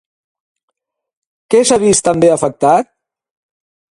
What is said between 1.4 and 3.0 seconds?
Què s'ha vist també afectat?